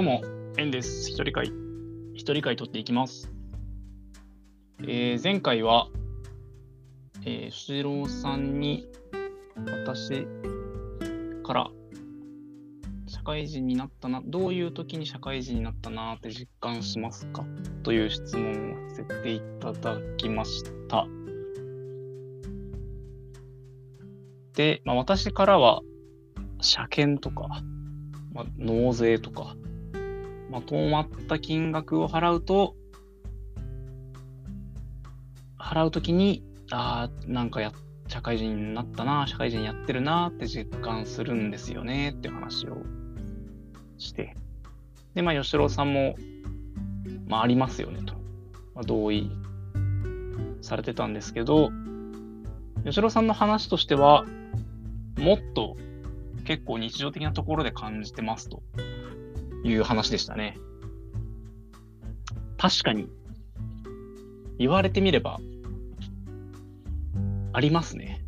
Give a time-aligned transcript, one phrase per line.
[0.00, 0.22] どうも、
[0.56, 1.10] エンです。
[1.10, 1.52] 一人会、
[2.14, 3.30] 一人会取っていきます。
[4.80, 5.88] えー前回は、
[7.26, 8.88] えー、シローさんに
[9.84, 10.26] 私
[11.42, 11.70] から
[13.06, 17.44] 社会人になったな、どういう時に社会人になったなって実感しますか？
[17.82, 21.06] という質問をさせていただきました。
[24.54, 25.82] で、まあ、私からは、
[26.62, 27.48] 車検とか、
[28.32, 29.56] まあ、納税とか、
[30.50, 32.74] まとまった金額を払うと、
[35.56, 37.72] 払うときに、ああ、なんかや、
[38.08, 42.78] 社会人になったな、社会人やってるなって実感するんですよねって話を
[43.98, 44.34] して。
[45.14, 46.16] で、まあ、吉郎さんも、
[47.28, 48.14] まあ、ありますよねと、
[48.74, 49.30] まあ、同意
[50.60, 51.70] されてたんですけど、
[52.84, 54.24] 吉郎さんの話としては、
[55.16, 55.76] もっと
[56.44, 58.62] 結構日常的なところで感じてますと
[59.64, 60.58] いう話でしたね。
[62.56, 63.08] 確かに、
[64.58, 65.40] 言われてみれば、
[67.52, 68.24] ありますね。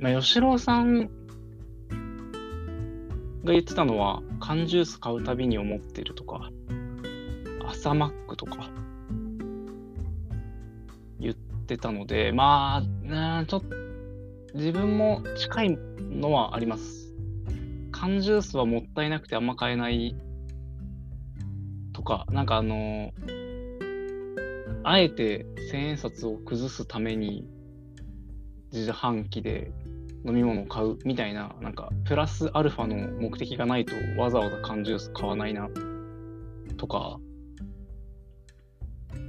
[0.00, 1.10] まあ、吉郎さん
[3.44, 6.50] が言ってたのは、缶ジュース買うたびに思ってるとか、
[7.66, 8.70] 朝マックとか、
[11.18, 13.66] 言ってたので、まあ、ちょっと、
[14.54, 17.03] 自分も近いのはあります。
[18.04, 20.14] 缶ジュースはもったいなくてあんま買えない
[21.94, 23.14] とか、なんかあの、
[24.82, 27.48] あえて千円札を崩すために
[28.74, 29.72] 自販機で
[30.26, 35.70] 飲み物を買うみたいな、なんかプラスアルファの目的がないとわざわざ缶ジュース買わないな
[36.76, 37.18] とか、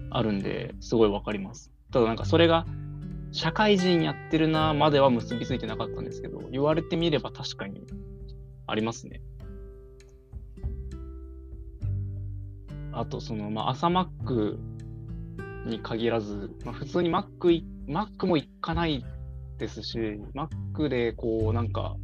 [0.10, 1.72] あるんで、すごいわかります。
[1.94, 2.66] ただなんかそれが
[3.32, 7.88] 社会人やってるなまでは結びついてなかったんですけど、言われてみれば確かに
[8.68, 9.22] ありますね。
[12.92, 14.60] あと、その、まあ、朝マック
[15.66, 19.04] に限らず、まあ、普通にマックい、マックも行かない
[19.58, 20.00] ですし、
[20.34, 21.96] マックでこう、なんか、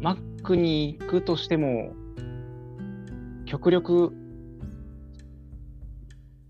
[0.00, 1.94] マックに行くとしても、
[3.46, 4.12] 極力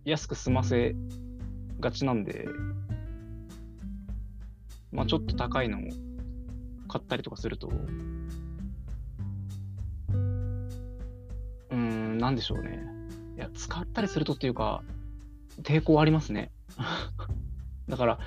[0.05, 0.95] 安く済ませ
[1.81, 2.47] がちなんで、
[4.93, 5.81] まあちょっと高いのを
[6.95, 7.73] 買ったりとかすると、
[11.71, 12.85] うん、なんでしょうね。
[13.37, 14.85] いや、使ったりするとっていうか、
[15.63, 16.53] 抵抗ありますね。
[17.89, 18.21] だから、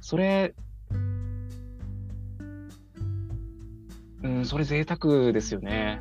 [0.00, 0.54] それ、
[4.22, 6.00] うん、それ贅沢ですよね。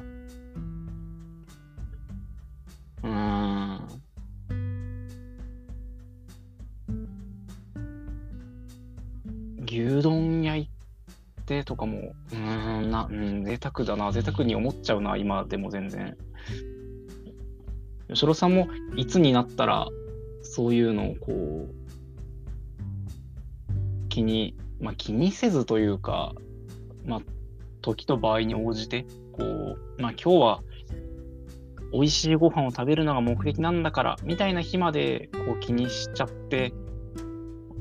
[3.01, 3.87] うん。
[9.65, 10.72] 牛丼焼い
[11.45, 14.11] てとかも、うん、な、うん、贅沢だな。
[14.11, 16.17] 贅沢に思っちゃうな、今でも全然。
[18.09, 19.87] 吉郎さんもいつになったら、
[20.41, 21.73] そういうのをこう、
[24.09, 26.33] 気に、まあ気にせずというか、
[27.05, 27.21] まあ、
[27.81, 30.63] 時と場合に応じて、こう、まあ今日は
[31.93, 36.73] 美味しいご飯を食べるのが目的なんだから、みたいな日までこう気にしちゃって、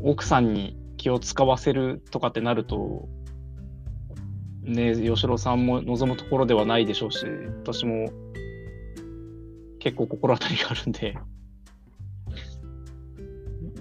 [0.02, 3.08] 奥さんに気を使わせるとかってなると、
[4.62, 7.26] ね、吉郎さんも望むところではないでしょうし、
[7.62, 8.10] 私も
[9.80, 11.16] 結構心当たりがあるんで、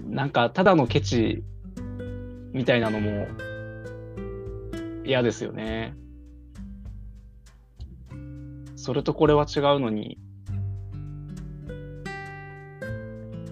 [0.08, 1.44] なんかただのケチ
[2.52, 3.28] みたいなのも
[5.04, 5.94] 嫌ですよね。
[8.74, 10.18] それとこれは違うのに、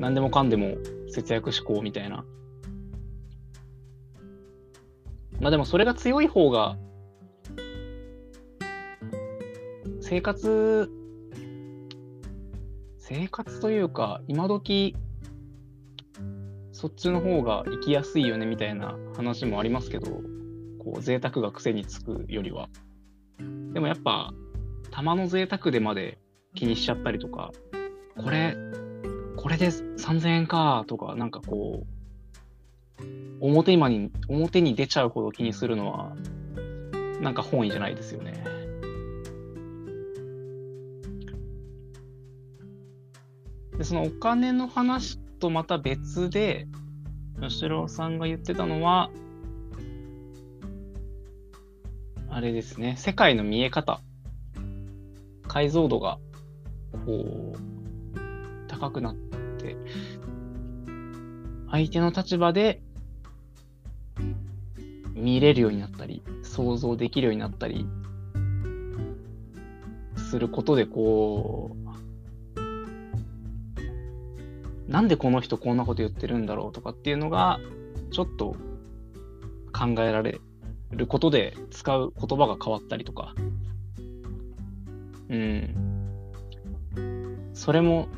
[0.00, 0.74] 何でもかんでも
[1.08, 2.24] 節約志向みたいな。
[5.40, 6.76] まあでもそれが強い方が、
[10.10, 10.90] 生活、
[12.98, 14.96] 生活というか、今時、
[16.72, 20.10] そっちの方が生きやすいよねみたいな話もありますけど、
[20.80, 22.68] こう贅沢が癖につくよりは。
[23.72, 24.34] でもやっぱ、
[24.90, 26.18] 玉の贅沢でまで
[26.56, 27.52] 気にしちゃったりとか、
[28.16, 28.56] これ、
[29.36, 31.84] これで3000円かとか、なんかこ
[32.98, 33.04] う、
[33.40, 36.16] 表今に、表に出ちゃうほど気にするのは、
[37.20, 38.49] なんか本意じゃないですよね。
[43.80, 46.66] で、そのお金の話とまた別で、
[47.40, 49.10] 吉郎さんが言ってたのは、
[52.28, 54.02] あれですね、世界の見え方、
[55.48, 56.18] 解像度が、
[57.06, 57.58] こう、
[58.68, 59.78] 高くなって、
[61.70, 62.82] 相手の立場で
[65.14, 67.86] 見れるようになったり、想像できるようになったり
[70.30, 71.79] することでこう
[74.90, 77.60] なんでこの人こんなこと言ってるんだろうとかっていうのが
[78.10, 78.56] ちょっと
[79.72, 80.40] 考えられ
[80.90, 83.34] ることで使う言葉が変わったりとか
[85.28, 85.74] うん
[87.54, 88.08] それも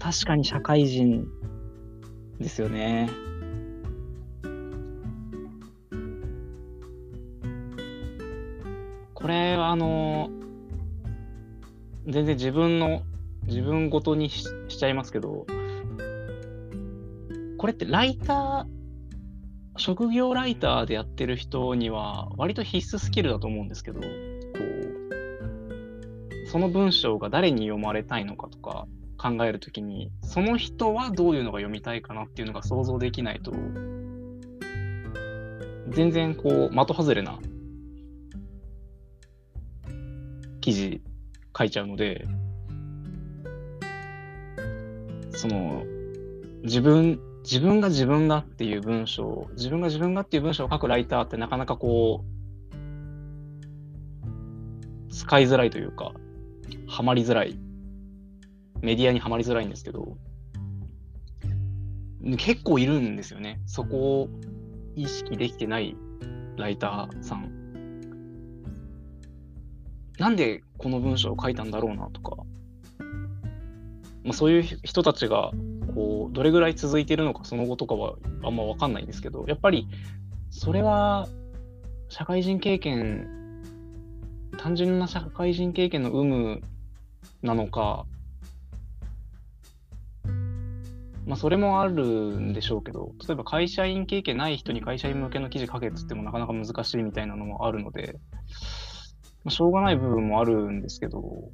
[0.00, 1.28] 確かに社会人
[2.40, 3.10] ですよね。
[9.14, 10.30] これはあの
[12.06, 13.02] 全然自分の
[13.46, 15.46] 自分ごとにししちゃいますけど
[17.58, 18.68] これってライター
[19.76, 24.10] 職業ライターでやってる人には割と必須スキルだと思うんですけどこう
[26.46, 28.86] その文章が誰に読まれたいのかとか
[29.18, 33.52] 考えるときにその人はどういうのが読みたいかなっていうのが想像できないと
[35.90, 37.38] 全然こう的外れな
[40.60, 41.02] 記事
[41.56, 42.26] 書いちゃうので
[45.30, 45.84] その
[46.62, 52.32] 自分自分が自分がっていう文章自分が自分がっていう文章を書くライターってなかなかこう
[55.12, 56.12] 使いづらいというか
[56.86, 57.58] はまりづらい。
[58.80, 60.16] メディアにはまりづらいんですけど
[62.36, 63.60] 結構いるんですよね。
[63.66, 64.28] そこを
[64.96, 65.96] 意識できてない
[66.56, 67.52] ライターさん。
[70.18, 72.36] なんでこの文章を書いたんだろうなとか、
[74.24, 75.52] まあ、そういう人たちが
[75.98, 78.14] こうどれぐらい続いてるのかその後とかは
[78.44, 79.88] あんま分かんないんですけどやっぱり
[80.48, 81.26] それは
[82.08, 83.26] 社会人経験
[84.56, 86.60] 単純な社会人経験の有無
[87.42, 88.06] なのか
[91.26, 98.18] まあ、それもあるんでしょうけど、例えば会社員経験ない人に会社員向けの記事書けっつってもなかなか難しいみたいなのもあるので、
[99.44, 101.50] まあ、しょうがない部分もあるんですけど、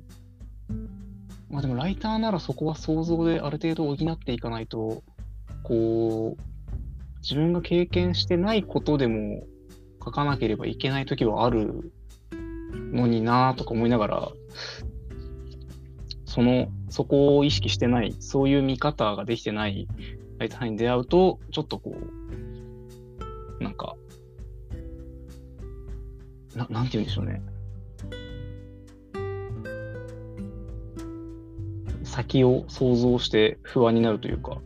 [1.54, 5.04] まあでもライターならそこは想像である程度補っていかないと、
[5.62, 6.42] こう、
[7.22, 9.44] 自分が経験してないことでも
[10.04, 11.92] 書かなければいけない時はある
[12.92, 14.28] のになとか思いながら、
[16.24, 19.86] その、そこを意識してない、そういう見方ができてない
[20.38, 21.94] ライターに出会うと、ちょっとこ
[23.60, 23.94] う、なんか、
[26.56, 27.40] ななんて言うんでしょうね。
[32.14, 34.58] 先を想像して不安になるというか、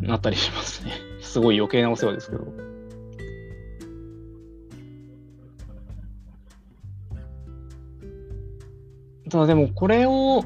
[0.00, 0.92] なったりしますね。
[1.20, 2.46] すごい余計なお世話ですけど。
[9.28, 10.42] ただでもこれを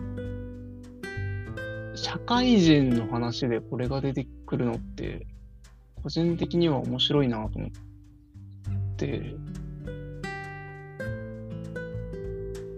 [1.94, 5.26] 社会人の話でこれが出てくるのって
[6.02, 7.70] 個人的には面白いなと思っ
[8.96, 9.36] て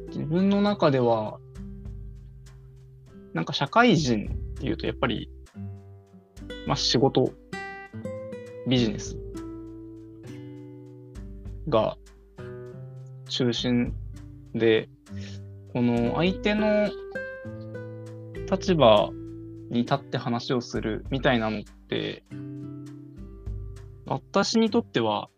[0.09, 1.39] 自分の中では
[3.35, 5.31] なんか社会人っていうとやっぱり
[6.67, 7.33] まあ仕事
[8.67, 9.17] ビジネス
[11.69, 11.97] が
[13.29, 13.95] 中心
[14.55, 14.89] で
[15.73, 16.91] この相手の
[18.51, 19.11] 立場
[19.71, 22.23] に立って話をするみたいなのって、
[24.05, 25.31] 私にとっては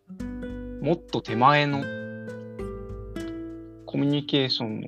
[0.81, 1.79] もっと手前の
[3.85, 4.87] コミュニケーションの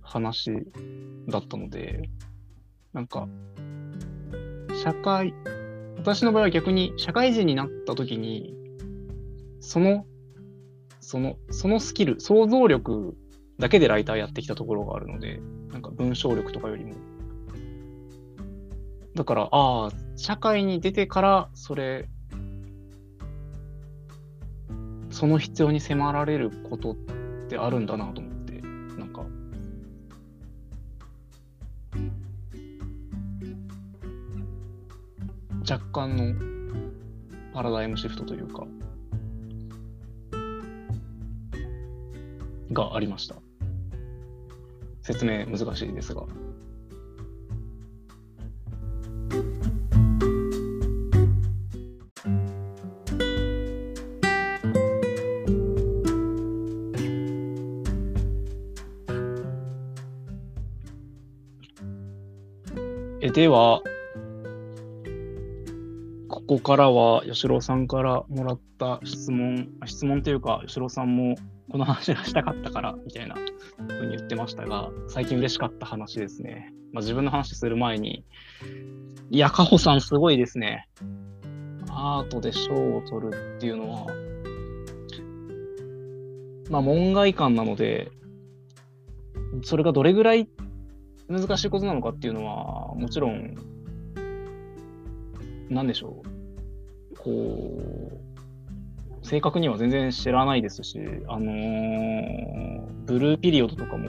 [0.00, 0.50] 話
[1.28, 2.08] だったので、
[2.92, 3.28] なんか、
[4.82, 5.34] 社会、
[5.96, 8.54] 私の場合は逆に社会人になった時に、
[9.60, 10.06] その、
[11.00, 13.16] その、そのスキル、想像力
[13.58, 15.40] だけでライターやってきたところがあるので、
[15.70, 16.94] なんか文章力とかよりも。
[19.14, 22.08] だから、ああ、社会に出てから、それ、
[25.10, 26.94] その必要に迫られることっ
[27.48, 28.35] てあるんだなと思って、
[35.68, 36.32] 若干の
[37.52, 38.66] パラダイムシフトというか、
[42.72, 43.34] がありました。
[45.02, 46.24] 説明難しいですが。
[63.34, 63.82] では、
[66.46, 71.34] ここからは吉郎さんからもらった質問、質問というか、吉郎さんも
[71.72, 76.72] この話がしたかったからみたいなふうに言ってましたが、最近嬉しかった話ですね。
[76.92, 78.24] まあ、自分の話する前に、
[79.30, 80.88] いや、カホさんすごいですね。
[81.90, 84.06] アートで賞を取るっていうのは、
[86.70, 88.12] まあ、門外漢なので、
[89.62, 90.48] それがどれぐらい
[91.28, 93.56] 難しいことなのかっていうのは、もちろん、
[95.70, 96.25] なんでしょう。
[97.26, 98.20] こ
[99.22, 104.08] う、正確には全然知らないですし、あのー、ブルーピリオドとかも、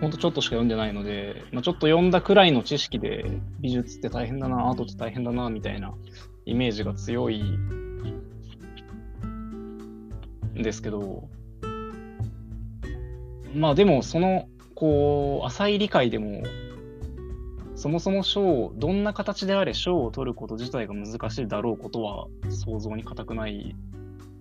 [0.00, 3.24] ほんとちょっとしか読んでないので、まあ、ちょっと読んだくらいの知識で
[3.58, 5.92] 美術って大変だな、アートって大変だな、みたいな
[6.46, 8.22] イメージが強いん
[10.54, 11.28] ですけど、
[13.52, 16.44] まあでもその、こう、浅い理解でも、
[17.80, 23.74] そもそも賞を、どんな形であれ賞を取ること自体が難しいだろうことは想像に難くない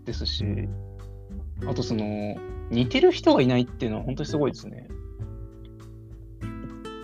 [0.04, 0.44] ですし、
[1.66, 2.36] あとその、
[2.70, 4.90] 似てる人がいないっていうのは本当にすごいですね。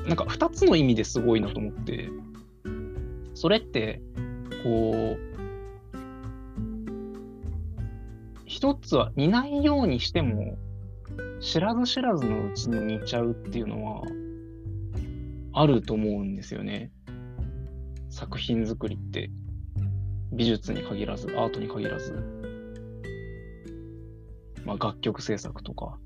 [0.07, 2.09] なんか2つの意味ですごいなと思って、
[3.33, 4.01] それって、
[4.61, 5.17] こう、
[8.43, 10.57] 一つは似ないようにしても、
[11.39, 14.01] 知らず知らずのうちに似ちゃうっていうのは、
[15.57, 16.91] あると思うんですよね。
[18.09, 19.31] 作品作りって。
[20.33, 22.13] 美術に限らず、アートに限らず。
[24.65, 25.97] まあ、楽曲制作とか、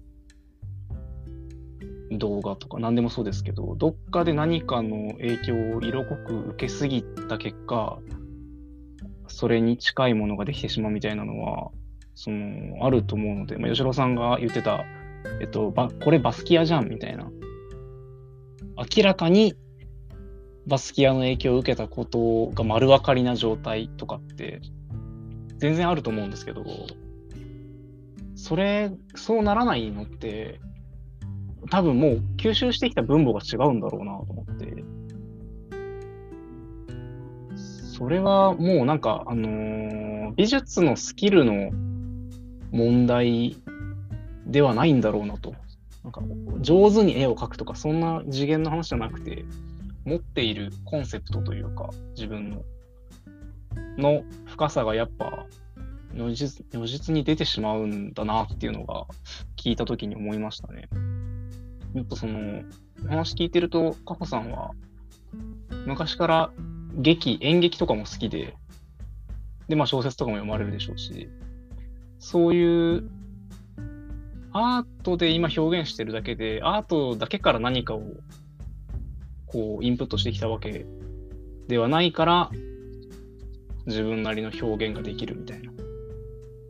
[2.11, 7.99] 動画とか何でもそうですけど、どっかで何かの影響を色濃く受けすぎた結果、
[9.27, 11.71] それに近いものができてしまうみたいなのは、
[12.13, 14.83] その、あると思うので、まあ、吉郎さんが言ってた、
[15.41, 17.31] えっと、ば、これバスキアじゃんみたいな。
[18.79, 19.55] 明らかに
[20.67, 24.61] バスキアの影響を受けたことが丸分かりな状態とかって
[25.57, 26.63] 全然あると思うんですけど、
[28.35, 30.61] それ、そうならないのって、
[31.69, 34.83] 多分もう吸収してきた分母が違うんだろうなと思って。
[37.55, 41.71] それはもうなんか、あのー、美術のスキルの
[42.71, 43.57] 問題
[44.45, 45.53] ではないんだろうなと。
[46.03, 46.21] なんか
[46.61, 49.45] 上手に絵を描くとか、そんな次元の話じゃなくて、
[50.05, 52.63] 持っているコンセプトというか、自分の、
[53.97, 55.45] の深さがやっぱ
[56.13, 59.05] 如実如実に出てしまうんだなっていうのが
[59.57, 60.89] 聞いたときに思いましたね。
[61.93, 62.63] やっぱその、
[63.07, 64.71] 話聞いてると、カホさんは、
[65.85, 66.51] 昔から
[66.95, 68.55] 劇、演劇とかも好きで、
[69.67, 71.29] で、まあ小説とかも読まれるでしょうし、
[72.19, 73.09] そういう
[74.59, 78.03] アートで今表現してるだけで、アートだけから何かを
[79.45, 80.85] こうインプットしてきたわけ
[81.67, 82.51] ではないから、
[83.85, 85.71] 自分なりの表現ができるみたいな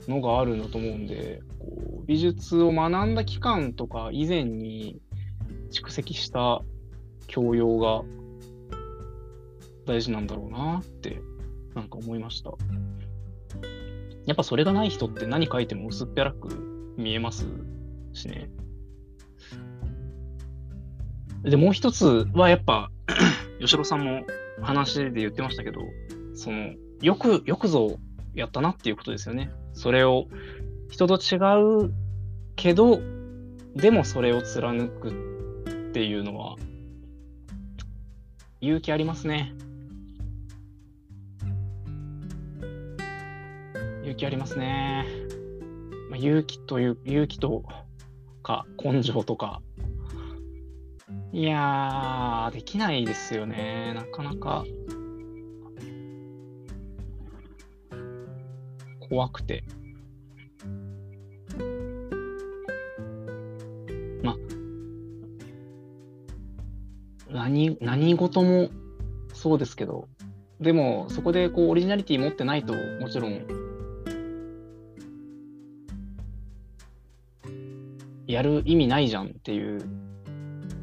[0.07, 5.01] のがあるんだと思うんで、こう美術を学んだ期間とか以前に
[5.71, 6.61] 蓄積した
[7.27, 8.03] 教養が
[9.85, 11.21] 大事なんだろうなって
[11.75, 12.51] なんか思いました。
[14.25, 17.47] やっぱそれがない人って何書いても薄っぺらく見えます
[18.19, 18.49] しね。
[21.43, 22.91] で、もう一つはやっぱ、
[23.59, 24.23] 吉郎さんも
[24.61, 25.81] 話で言ってましたけど、
[26.33, 27.97] その、よく、よくぞ
[28.35, 29.51] やったなっていうことですよね。
[29.73, 30.27] それを、
[30.89, 31.37] 人と違
[31.85, 31.93] う
[32.55, 32.99] けど、
[33.75, 36.55] でもそれを貫くっていうのは、
[38.61, 39.53] 勇気ありますね。
[44.03, 45.05] 勇気ありますね。
[46.09, 47.63] まあ、勇気という、勇気と
[48.49, 49.61] か、根性とか。
[51.31, 53.93] いやー、できないですよね。
[53.93, 54.65] なかなか。
[59.07, 59.63] 怖くて。
[64.23, 64.35] ま、
[67.29, 68.71] 何、何事も
[69.33, 70.07] そうですけど、
[70.59, 73.68] でも、そこでこう、オリジナリティ持ってないと、もちろん
[78.29, 79.83] やる意味ないじゃんっていう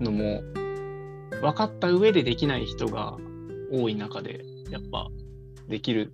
[0.00, 0.42] のも
[1.40, 3.16] 分かった上でできない人が
[3.72, 5.06] 多い中でやっぱ
[5.68, 6.12] できる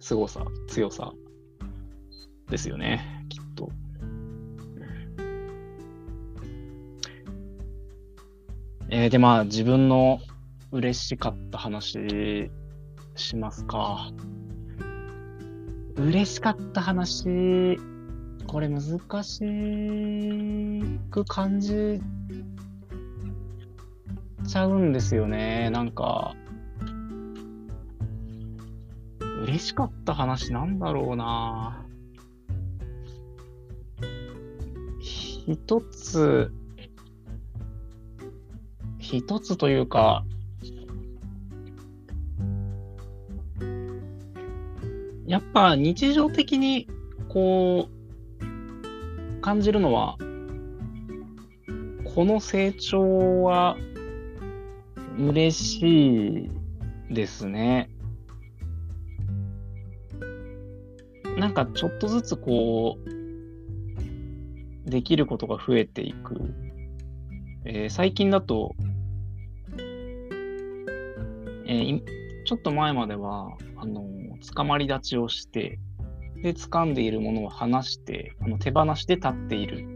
[0.00, 1.12] 凄さ強さ
[2.48, 3.70] ですよねきっと。
[8.88, 10.18] えー、でまあ自分の
[10.72, 12.50] 嬉しかった話
[13.16, 14.10] しますか。
[15.96, 17.78] 嬉しかった話
[18.48, 18.82] これ難
[19.22, 19.44] し
[21.10, 22.00] く感じ
[24.48, 25.68] ちゃうんですよね。
[25.68, 26.34] なんか、
[29.42, 31.84] 嬉しかった話なんだろうな。
[35.00, 36.50] 一つ、
[38.98, 40.24] 一つというか、
[45.26, 46.88] やっぱ日常的に
[47.28, 47.97] こう
[49.48, 50.18] 感じるのは、
[52.14, 53.78] この成長は
[55.18, 56.50] 嬉し
[57.10, 57.88] いですね。
[61.38, 62.98] なんかちょっとずつこ
[64.86, 66.52] う、できることが増えていく。
[67.64, 68.74] えー、最近だと、
[71.66, 72.02] えー、
[72.44, 75.78] ちょっと前までは、あのー、捕まり立ちをして、
[76.42, 79.86] で、掴んでいるものを離して、あの手放して立っている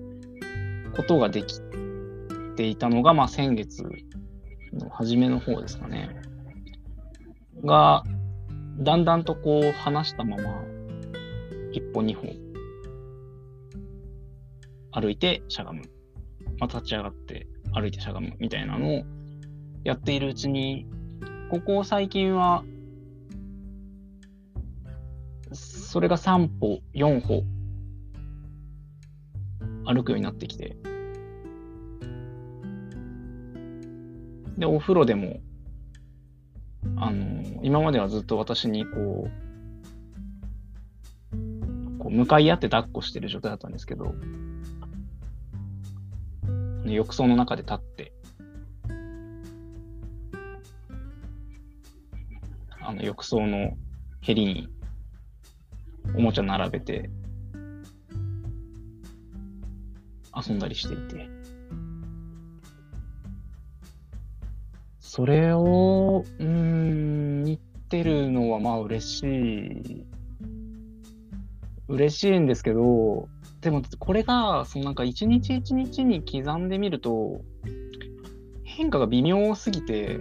[0.96, 1.60] ことができ
[2.56, 3.84] ていたのが、まあ、先月
[4.72, 6.10] の初めの方ですかね。
[7.64, 8.04] が、
[8.78, 10.62] だんだんとこう離したまま、
[11.72, 12.28] 一歩二歩、
[14.92, 15.82] 歩いてしゃがむ。
[16.58, 19.02] まあ、立ち上がって歩いてしゃがむみたいなのを
[19.84, 20.86] やっているうちに、
[21.50, 22.64] ここ最近は、
[25.92, 27.44] それが3歩、4歩、
[29.84, 30.74] 歩くようになってきて、
[34.56, 35.40] で、お風呂でも、
[36.96, 39.28] あの、今まではずっと私にこ
[41.30, 44.14] う、こう向かい合って抱っこしてる状態だったんですけど、
[46.86, 48.14] 浴槽の中で立って、
[52.80, 53.76] あの浴槽の
[54.22, 54.70] へりに
[56.14, 57.10] おもちゃ並べて
[60.34, 61.28] 遊んだりしていて、
[65.00, 70.06] それを、うん、言ってるのはまあ嬉しい。
[71.88, 73.28] 嬉しいんですけど、
[73.60, 77.42] でもこれが、そのなんか一日一日に刻んでみると、
[78.64, 80.18] 変化が微妙すぎて、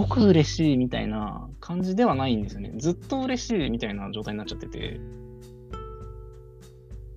[0.00, 2.72] ごく嬉しいみたいな感じではないんですよね。
[2.76, 5.00] ずっと嬉しいみたいな状態になっちゃってて。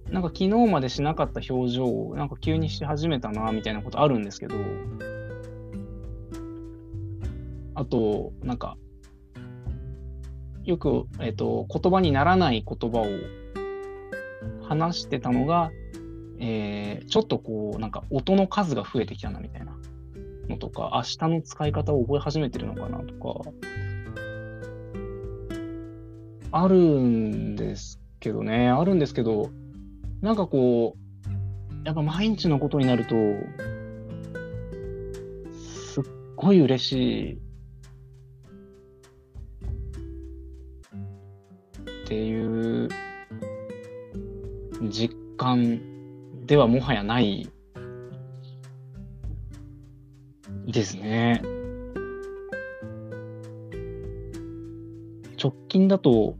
[0.09, 4.55] なんか昨日までしなかった表情をなんか急にし始めたなみたいなことあるんですけど、
[7.73, 8.77] あと、なんか、
[10.65, 13.07] よく、えっ、と、言葉にならない言葉を
[14.61, 15.71] 話してたのが、
[16.39, 19.75] えー、ちょっとこう、なんか音の数が増えてきたなみたいな
[20.49, 23.51] のとか、明日の使い方を覚え始めてるのかなとか、
[26.51, 29.49] あるんですけどね、あるんですけど、
[30.21, 31.03] なんかこう、
[31.85, 33.15] やっぱ毎日のことになると、
[35.51, 36.03] すっ
[36.35, 36.93] ごい嬉し
[37.31, 37.33] い。
[42.05, 42.89] っていう
[44.89, 45.81] 実感
[46.45, 47.49] ではもはやない
[50.67, 51.41] ですね。
[55.41, 56.37] 直近だと、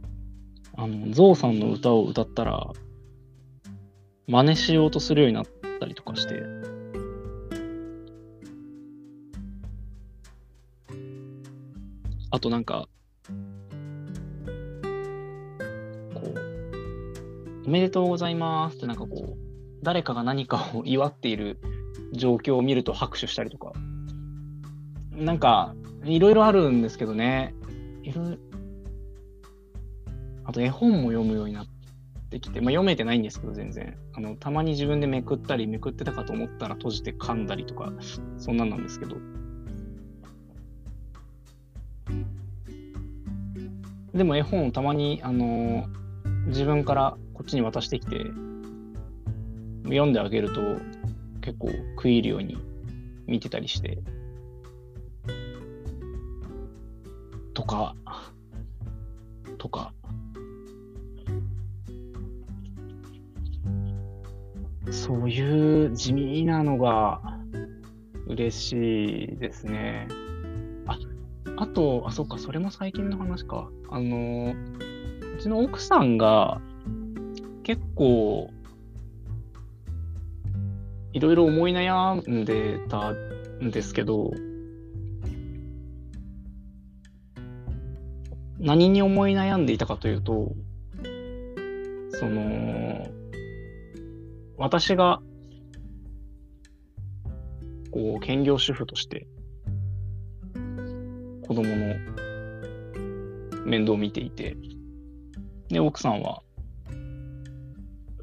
[0.76, 2.72] あの、ゾウさんの歌を歌ったら、
[4.26, 5.44] 真似しようとするようになっ
[5.78, 6.42] たりとかして、
[12.30, 12.88] あとなんか、
[16.14, 21.60] こう、おめでとうございますってなんかこう、誰かが何かを祝っている
[22.12, 23.72] 状況を見ると拍手したりとか、
[25.16, 25.74] なんか、
[26.04, 27.54] いろいろあるんですけどね、
[28.02, 28.38] いろいろ、
[30.44, 31.66] あと絵本も読むようになっ
[32.30, 33.96] てきて、まあ、読めてないんですけど、全然。
[34.12, 37.92] あの、たまに自分でめくったり、めくってたかと思ったら閉じて噛んだりとか、
[38.38, 39.16] そんなんなんですけど。
[44.12, 45.86] でも絵本をたまに、あの
[46.46, 48.18] 自分からこっちに渡してきて、
[49.84, 50.60] 読んであげると
[51.40, 52.56] 結構食い入るように
[53.26, 53.98] 見てたりして、
[57.64, 57.94] とか、
[59.56, 59.94] とか、
[64.90, 67.22] そういう地味なのが
[68.26, 70.08] 嬉しいですね。
[70.86, 70.98] あ、
[71.56, 73.70] あと、あ、そっか、それも最近の話か。
[73.88, 74.54] あの、
[75.38, 76.60] うちの奥さんが
[77.62, 78.50] 結構、
[81.14, 84.32] いろいろ思い悩んでたんですけど、
[88.64, 90.54] 何に思い悩んでいたかというと、
[92.12, 93.06] その、
[94.56, 95.20] 私が、
[97.90, 99.26] こう、兼業主婦として、
[101.46, 101.94] 子供の
[103.66, 104.56] 面倒を見ていて、
[105.68, 106.40] で、奥さんは、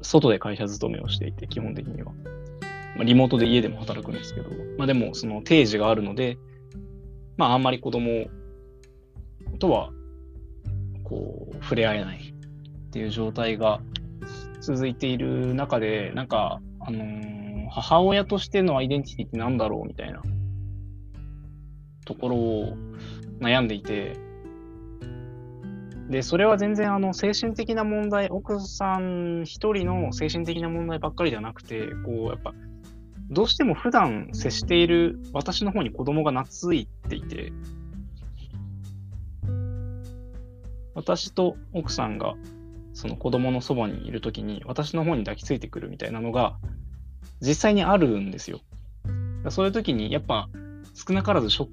[0.00, 2.12] 外で会社勤めをしていて、基本的には。
[2.96, 6.36] まあ、リモートで家でも働くんですけど、まあでも、その定時があるので、
[7.36, 8.26] まああんまり子供
[9.60, 9.92] とは、
[11.12, 12.34] こう、触れ合えない
[12.88, 13.80] っていう状態が
[14.60, 20.22] 続いている中で、なんか、あのー、母親としてのアイデンティティって何だろうみたいな。
[22.04, 22.76] ところを
[23.40, 24.16] 悩んでいて、
[26.08, 32.52] で、それは全然あの精神的な問題、奥さん一人の精神的な問題ばっかりではなくて、こう、やっぱ、
[33.30, 37.52] どうしても普段接している私の方に子供が懐いていて、
[40.94, 42.34] 私と奥さんが
[42.94, 46.58] その子供のそばにいるときに私の方に抱きついてくるみたいなのが
[47.40, 48.60] 実際にあるんですよ。
[49.50, 50.48] そういうときにやっぱ
[50.94, 51.68] 少なからずショッ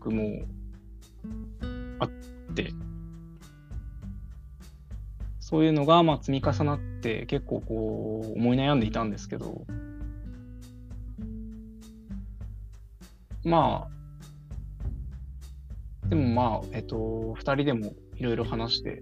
[0.00, 0.46] クも
[1.98, 2.10] あっ
[2.54, 2.72] て、
[5.40, 9.66] そういうのがまあ積み重なって結構こう思い悩んでいたんですけど、
[13.44, 13.88] ま
[16.04, 19.00] あ、でもまあ、えっと、二人でもいろいろ話して、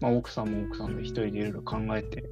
[0.00, 2.24] まあ、奥さんも奥さんで一人でいろいろ考えて、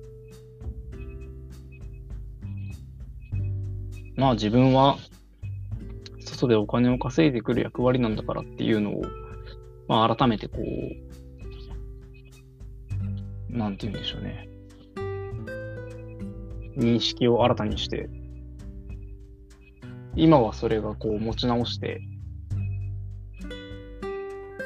[4.15, 4.99] まあ自分は
[6.21, 9.03] 外でお金を稼いでくる役割なんだからっていうのを、
[9.89, 10.59] まあ改めてこ
[13.51, 14.49] う、なんて言うんでしょうね。
[16.77, 18.09] 認識を新たにして、
[20.15, 22.01] 今はそれがこう持ち直して、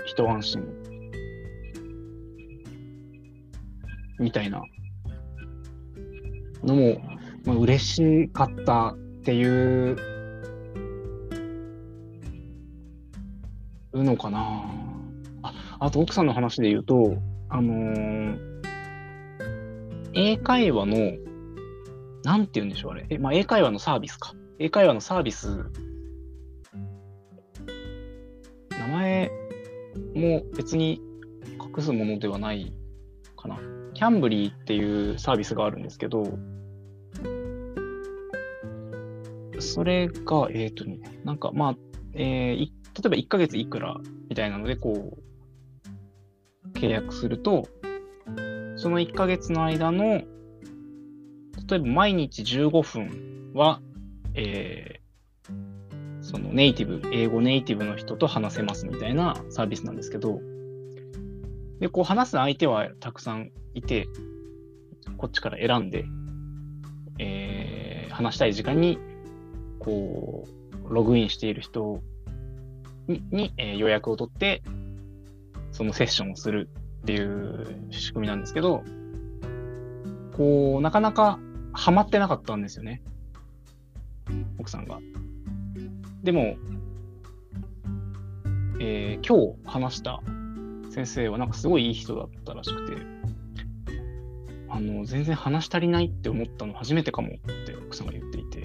[0.05, 0.84] 一安心
[4.19, 4.63] みたいな。
[6.65, 7.01] のも、
[7.45, 9.97] まあ、嬉しかったっていう
[13.93, 14.65] のかな。
[15.43, 17.19] ああと奥さんの話で言うと
[17.51, 18.39] あのー、
[20.15, 20.97] 英会話の
[22.25, 23.07] なんて言うんでしょうあれ。
[23.11, 24.33] え、まあ、英会話のサービスか。
[24.59, 25.65] 英会話のサービス。
[28.71, 29.31] 名前
[30.15, 31.03] も別に
[31.77, 32.73] 隠すものではない
[33.37, 33.59] かな。
[33.95, 36.39] キャンブリーっていうサービスがあるんですけど、
[39.61, 41.77] それが、えっ、ー、とね、なんかまあ、
[42.13, 42.67] えー、例
[43.07, 43.97] えば1ヶ月いくら
[44.29, 45.17] みたいなので、こ
[46.75, 47.69] う、契約すると、
[48.77, 50.05] その1ヶ月の間の、
[51.67, 53.81] 例えば毎日15分は、
[54.35, 60.41] えー、そのネイティブ、英語ネイティブの人と話せますみたいなサービスなんですけど、
[61.85, 64.09] で、こう話す相手はたくさんいて、
[65.19, 66.07] こっちから選んで、
[67.19, 68.99] えー、話したい時間に、
[69.81, 70.49] こ
[70.89, 72.01] う、ログインしている人
[73.07, 74.63] にに、えー、予約を取って、
[75.73, 76.71] そのセッションをする
[77.03, 78.83] っていう仕組みなんですけど、
[80.39, 81.39] こう、なかなか
[81.75, 83.03] ハマってなかったんですよね。
[84.59, 85.01] 奥さんが。
[86.23, 86.57] でも、
[88.81, 90.23] えー、今日話した
[90.95, 92.97] 先生はなんかすごいいい人だったらしくて、
[94.69, 97.31] あの、全然話足りないって思ったの初めてかもっ
[97.67, 98.65] て奥さんが言っていて、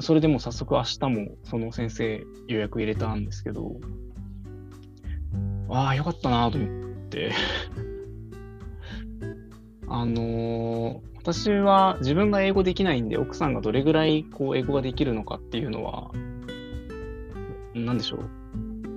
[0.00, 3.76] それでも早速明日もその先生予約入れたんですけど、
[5.68, 6.70] ああ、よかったなと思っ
[7.08, 7.32] て
[9.86, 16.10] あのー、私は自分が英語できないんで、奥さんがどれぐらいこう英語ができるのかっていうのは、
[17.74, 18.41] なんでしょう？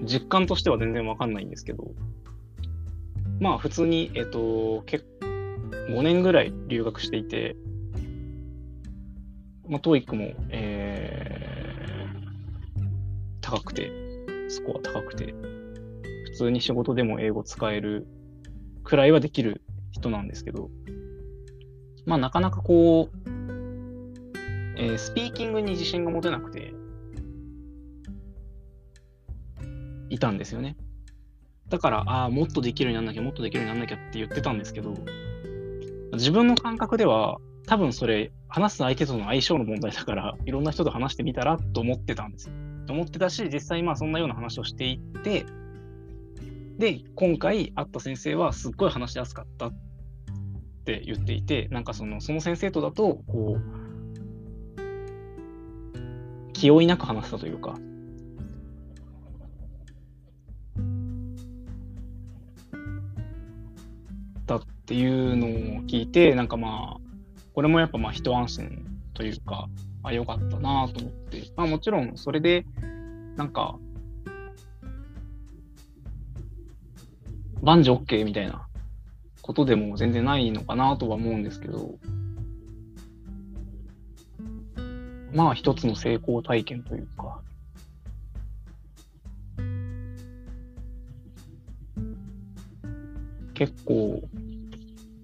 [0.06, 1.92] 実感としては全然わかんないんですけど、
[3.40, 5.06] まあ普通に、えっ、と、結
[5.90, 7.56] 5年ぐらい留学していて、
[9.68, 12.80] まあ、TOEIC も、えー、
[13.42, 13.92] 高くて、
[14.50, 15.34] スコア高くて、
[16.26, 18.08] 普通に仕事でも英語使える
[18.84, 20.70] くらいはできる人なんですけど、
[22.06, 23.30] まあなかなかこう、
[24.78, 26.74] えー、スピーキングに自信が持てなくて、
[30.10, 30.78] いたんですよね。
[31.70, 34.94] だから、ああ、もっとできるようになんなきゃ、もっとできるようになんなきゃって言ってたんですけど、
[36.14, 42.54] 自分の感覚では、多分それ、話す相手との相性の問題だから、いろんな人と話してみたらと思ってたんですよ。
[42.86, 45.46] と思ってたし、実際まあそんなような話をしていって、
[46.78, 49.74] で、今回会った先生はすっごい話しやすかったっ
[50.86, 53.62] て言っていて、なんかそのその先生とだと、こう、
[56.54, 57.76] 気負いなく話したというか、
[64.86, 65.50] っていうのを
[65.86, 67.02] 聞いて、なんかまあ、
[67.56, 69.68] これもやっぱまあ一安心というか、
[70.04, 72.68] あ、よかったなと思って、まあもちろんそれで、
[73.36, 73.80] なんか、
[77.64, 78.68] 万事 OK みたいな
[79.42, 81.96] ことでも全然ないのかなとは思うんですけど、
[85.34, 87.42] まあ一つの成功体験というか、
[93.56, 94.22] 結構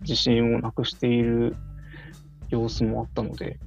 [0.02, 1.56] 自信をなくしている
[2.50, 3.60] 様子もあったので、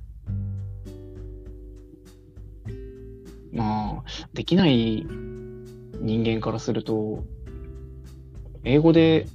[3.52, 5.06] まあ、できない
[6.00, 7.24] 人間からすると、
[8.64, 9.26] 英語で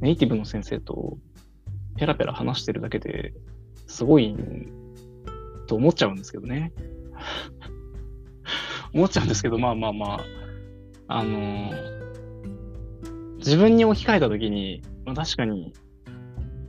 [0.00, 1.16] ネイティブの先生と
[1.96, 3.32] ペラペラ話してるだけで
[3.86, 4.36] すごい
[5.66, 6.72] と思っちゃうんですけどね。
[8.92, 10.20] 思っちゃうんですけど、まあまあまあ、
[11.08, 11.70] あの、
[13.38, 15.72] 自分に置き換えたときに、まあ、確かに、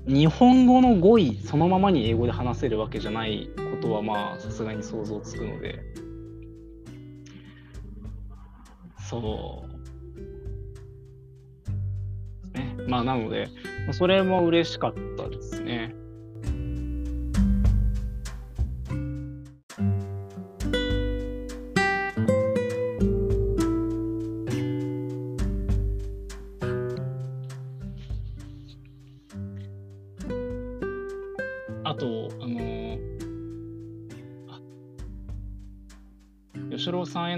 [0.08, 5.80] 日本語の語彙そのままに英語で話せるわけじゃないことは、まあ、さすがに想像つくので、
[9.10, 12.58] そう。
[12.58, 12.76] ね。
[12.88, 13.48] まあ、なので、
[13.94, 15.95] それも嬉しかったですね。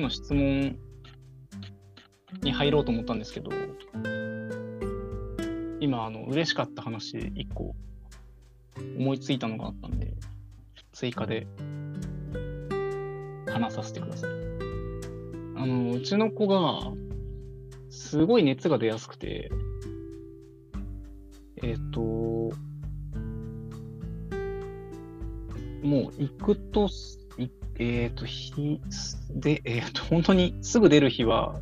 [0.08, 0.78] の質問
[2.42, 3.52] に入ろうと思ったんですけど、
[5.80, 7.76] 今、あの、嬉しかった話、一個、
[8.98, 10.14] 思いついたのがあったんで、
[10.94, 11.46] 追加で
[13.48, 14.30] 話させてください。
[15.58, 16.94] あの、うちの子が、
[17.90, 19.52] すごい熱が出やすくて、
[21.64, 22.00] えっ、ー、と、
[25.86, 26.90] もう行くと、
[27.80, 28.82] えっ、ー、と、日、
[29.40, 31.60] で、えっ、と、本当にすぐ出る日は、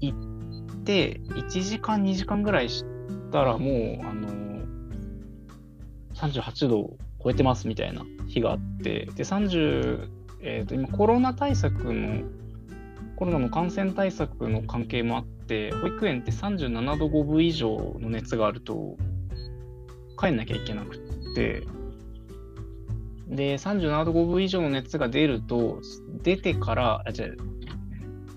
[0.00, 2.84] 行って、1時間、2時間ぐらいし
[3.30, 4.28] たら、もう、あの、
[6.14, 10.08] 38度を超えてますみたいな日があって、で、30、
[10.42, 12.24] えっ、と、今、コロナ対策の、
[13.16, 18.96] コロナの感染対策の関係もあって、保育園って37度5分以上の熱があると、
[20.18, 20.98] 帰んなきゃいけなく
[21.34, 21.62] て、
[23.34, 25.80] で、37度5分以上の熱が出ると、
[26.22, 27.36] 出てから、あ、違う、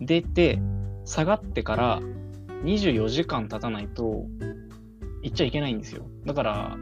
[0.02, 0.60] 出て、
[1.06, 2.02] 下がってから
[2.64, 4.26] 24時間経たないと
[5.22, 6.06] 行っちゃいけないんですよ。
[6.26, 6.78] だから、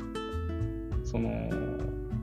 [1.03, 1.29] その、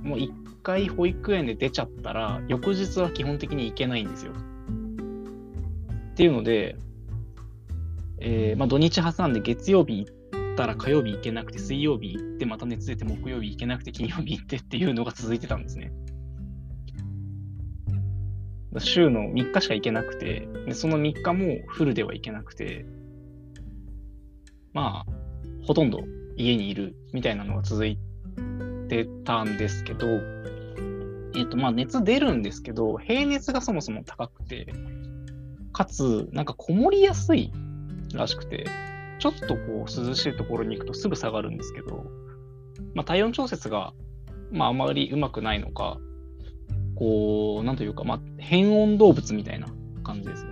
[0.02, 4.32] もう一回保育園で出ちゃったら、翌日は基本的に行けないんですよ。
[4.32, 6.76] っていうので、
[8.18, 10.12] えー、まあ、土日挟んで月曜日行っ
[10.56, 15.92] たら火曜日行けなくて、水曜日行ってまた熱出て木曜日行けなくて金曜日行ってっていうのが続いてたんですね。
[18.78, 22.86] 週の3日しか行けなくて、でその3日もフルでは行けなくて、
[24.72, 26.00] まあ、ほとんど
[26.36, 27.98] 家にいるみたいなのが続い
[28.88, 30.06] てたんですけど、
[31.34, 34.72] えっ、と、まあ、熱出るんですけど、平熱がそもそも高くて、
[35.72, 37.52] かつ、なんかこもりやすい
[38.14, 38.66] らしくて、
[39.22, 42.06] ちょっとこう涼しいところに行くとすぐ下がるんですけど、
[42.92, 43.94] まあ、体温調節が、
[44.50, 45.98] まあ、あまりうまくないのか、
[46.96, 49.68] こう、なんというか、まあ、変温動物みたいな
[50.02, 50.50] 感じですね。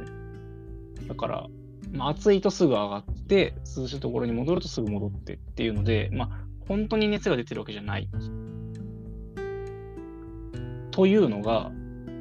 [1.09, 1.47] だから、
[1.93, 6.29] まあ、暑いとすぐ上がって、涼しいところに戻るとすぐ戻ってっていうので、まあ、
[6.69, 8.09] 本当に熱が出てるわけじゃない。
[10.93, 11.73] というのが、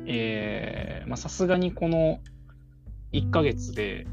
[0.08, 2.22] え、さすがにこの
[3.14, 4.08] 1ヶ月で、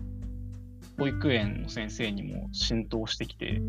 [0.99, 3.61] 保育園の先生にも浸透してきて、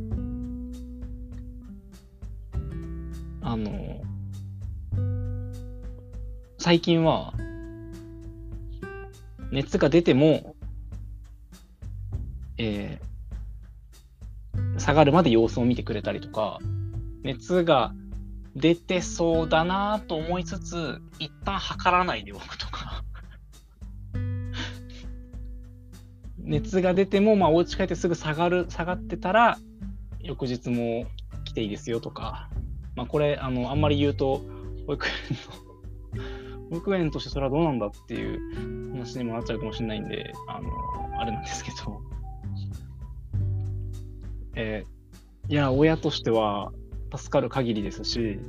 [3.42, 4.02] あの、
[6.58, 7.34] 最近は、
[9.52, 10.56] 熱が出ても、
[12.58, 16.60] えー、下がるまで様子を見てくれたりとか、
[17.24, 17.94] 熱が
[18.56, 22.67] 出てそうだなと思いつつ、一旦測らないでおくと。
[26.48, 29.58] 熱が出ても、まあ、お家帰ってすぐ下がる、下がってたら、
[30.22, 31.06] 翌日も
[31.44, 32.50] 来ていいですよとか、
[32.96, 34.42] まあ、これ、あの、あんまり言うと、
[34.88, 35.14] 保育園
[35.62, 35.68] の
[36.70, 40.70] 保育園としてそれはどうなんだっていう話にもなっちゃうかもしれないんで、あの、
[41.20, 42.02] あれなんですけど、
[44.56, 46.72] えー、いや、親としては
[47.16, 48.40] 助かる限りですし、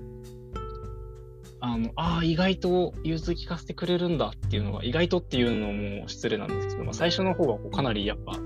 [1.60, 8.38] あの、あ、意外と融通聞かせてくれるんだっていうのが、意外とっていうのも失礼なんですけど、まあ、最初の方はこうかなりやっぱ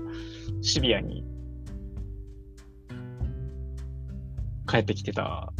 [0.61, 1.23] シビアに
[4.67, 5.53] 帰ってきてた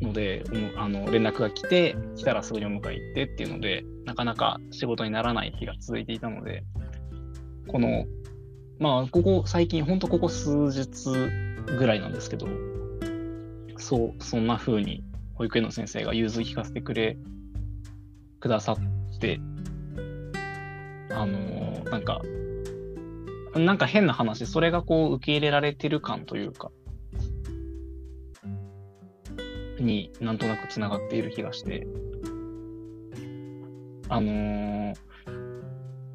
[0.00, 0.44] ので、
[0.76, 6.62] あの連絡が来て、来たらすぐにお迎え行ってっていうので、なかなか仕事にならない日が続いていたので、
[7.66, 8.04] この、
[8.78, 11.10] まあ、ここ、最近、ほんとここ数日
[11.76, 12.46] ぐらいなんですけど、
[13.76, 15.04] そう、そんな風に
[15.40, 17.16] 保育園の先生が融通聞かせてくれ、
[18.40, 19.40] くださって、
[21.10, 22.20] あのー、なんか、
[23.54, 26.70] なんか変な話、それがこう受け入れられてる感というか、
[29.78, 31.86] になんとなくつながっている気がして、
[34.10, 34.94] あのー、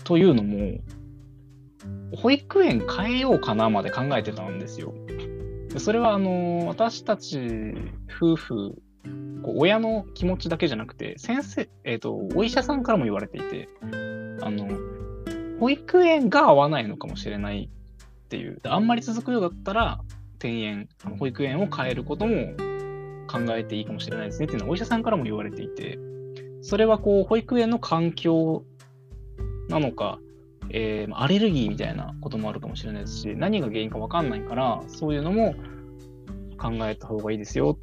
[0.03, 0.77] というのも、
[2.15, 4.93] 保育園変えようかなまで考えてたんですよ。
[5.79, 7.73] それはあの私たち
[8.21, 8.84] 夫婦
[9.45, 13.69] こう親の気持ちだけじゃなくて先生、えーと、お医者さんからも言われていて
[14.41, 14.67] あの
[15.59, 20.01] 保育園が合わないのかもしれないっていうあんまり続くようだったら
[20.39, 22.53] 転園保育園を変えることも
[23.27, 25.99] 考えていいかもしれないですねっていうのはお医者さんからも言われていて
[26.61, 28.63] それはこう保育園の環境
[29.69, 30.19] なのか
[30.71, 35.53] えー、アレルギーみたいなこともあるかもしれないですし、何が原因か分かんないから、そういうのも
[36.57, 37.77] 考えた方がいいですよ。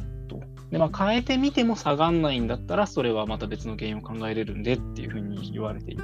[0.72, 6.02] で、まあ、変えてみても下がんないんだったら、それはまた別の原因を考えれるんでっていうふうに言われていて、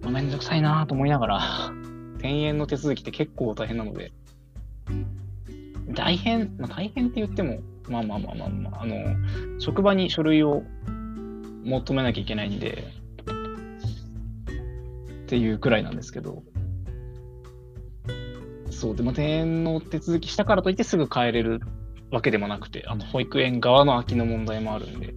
[0.00, 1.40] まあ、めんどくさいなと思いながら、
[2.16, 4.12] 転園の手続きって結構大変なので、
[5.94, 8.96] 大変、まあ、大変って言っても、まあまあまあまあまあ、あの、
[9.60, 10.62] 職場に書類を
[11.64, 12.84] 求めなきゃいけないんで、
[15.24, 16.42] っていうくらいなんですけど、
[18.70, 21.60] そう、でも転園の手続きしたからといってすぐ帰れる。
[22.10, 25.12] わけでもなくて、あと保育園側の空きの問題もあるんで、っ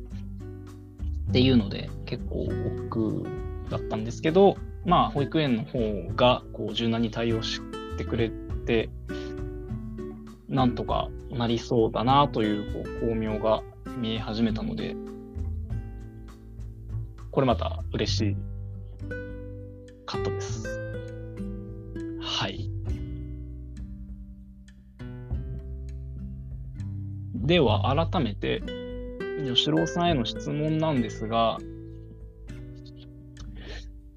[1.31, 3.27] ていうので結構億劫
[3.69, 5.79] だったんですけど、まあ保育園の方
[6.15, 7.61] がこう柔軟に対応し
[7.97, 8.31] てくれ
[8.65, 8.89] て、
[10.47, 13.63] なんとかなりそうだなというこう巧妙が
[13.97, 14.95] 見え始めたので、
[17.31, 18.35] これまた嬉しい
[20.05, 20.67] かったです。
[22.21, 22.72] はい。
[27.43, 28.63] では、改めて、
[29.45, 31.57] 吉郎さんへの質問なんですが、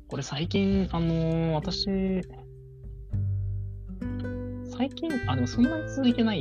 [0.07, 1.87] これ最近、あのー、私、
[4.71, 6.41] 最近、あ、でもそんなに続いてない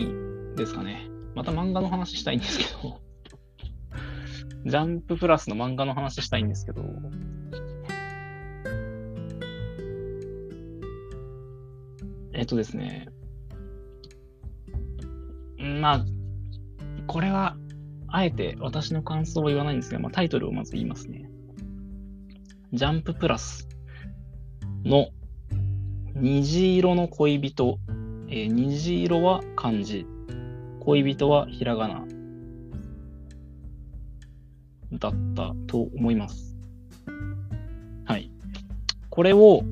[0.56, 1.10] ですかね。
[1.34, 3.02] また漫画の話したいんですけど、
[4.70, 6.86] ジャンププラスの漫画の話したいんですけど、
[12.34, 13.08] えっとですね、
[15.58, 16.06] まあ、
[17.08, 17.58] これは、
[18.08, 21.30] あえて私の感想を言わないんですが、まあ、タイトルをまず言いますね。
[22.72, 23.68] ジャンププラス
[24.84, 25.10] の
[26.16, 27.78] 虹色の恋人、
[28.30, 30.06] えー、虹色は漢字、
[30.80, 32.06] 恋人はひらがな
[34.94, 36.56] だったと思います。
[38.06, 38.32] はい。
[39.10, 39.64] これを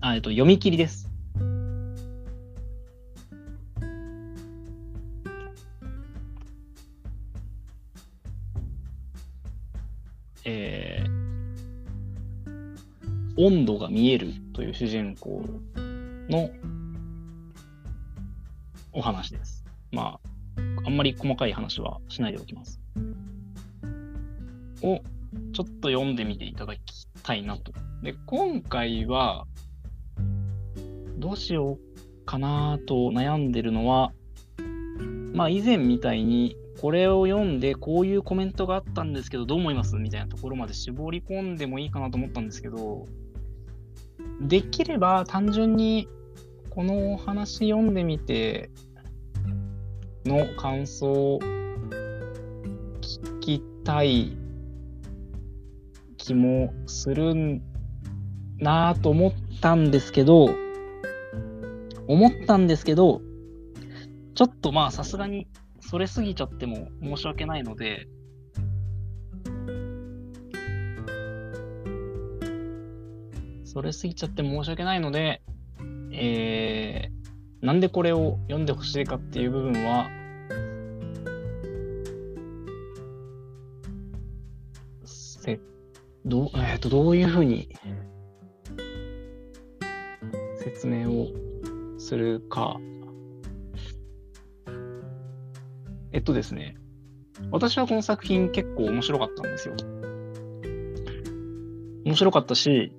[0.00, 1.09] あ、えっと、読み切りです。
[13.42, 15.42] 温度が見えるという主人公
[16.28, 16.50] の
[18.92, 19.64] お話です。
[19.92, 20.20] ま
[20.56, 22.80] あ、あんまり細かい話はしないでおきます。
[24.82, 25.00] を、
[25.52, 26.80] ちょっと読んでみていただき
[27.22, 27.72] たいなと。
[28.02, 29.46] で、今回は、
[31.16, 34.12] どうしようかなと悩んでるのは、
[35.32, 39.96] まあ以前みたいにこれを読んでこういうコメントがあったんですけどどう思います？
[39.96, 43.06] みたいなところまで絞り込んでもいいかなと思ったんですけど、
[44.40, 46.08] できれば単純に
[46.70, 48.70] このお話読んでみて
[50.24, 51.40] の感想を
[53.00, 54.36] 聞きたい
[56.16, 57.60] 気もする
[58.58, 60.50] なぁと思ったんですけど、
[62.06, 63.20] 思ったんですけど、
[64.34, 65.48] ちょっとまあさすがに
[65.80, 68.06] それすぎちゃっても申し訳ないので、
[73.72, 75.42] それすぎちゃって申し訳ないので、
[76.12, 80.10] えー、なんでこれを読んでほしいかっていう部分は、
[85.04, 85.60] せ
[86.24, 87.68] どう,、えー、とどういうふうに
[90.58, 91.28] 説明を
[91.96, 92.76] するか。
[96.10, 96.76] えっとですね、
[97.52, 99.76] 私はこの作品結構面白かったんですよ。
[102.04, 102.92] 面白かったし、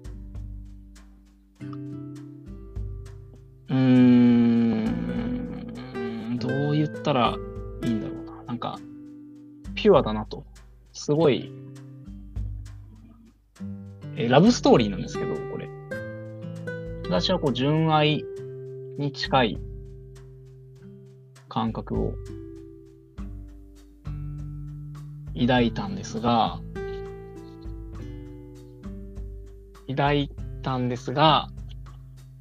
[9.92, 10.46] ピュアだなと。
[10.94, 11.52] すごい、
[14.16, 15.68] えラブストーリーなんですけど、これ。
[17.04, 18.24] 私はこう、純愛
[18.98, 19.58] に近い
[21.50, 22.14] 感覚を
[25.38, 26.62] 抱いたんですが、
[29.90, 30.30] 抱い
[30.62, 31.50] たんですが、